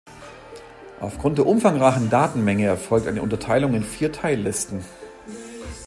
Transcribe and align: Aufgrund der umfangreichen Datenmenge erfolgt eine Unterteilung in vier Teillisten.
Aufgrund 0.99 1.37
der 1.37 1.45
umfangreichen 1.45 2.09
Datenmenge 2.09 2.65
erfolgt 2.65 3.05
eine 3.07 3.21
Unterteilung 3.21 3.75
in 3.75 3.83
vier 3.83 4.11
Teillisten. 4.11 4.83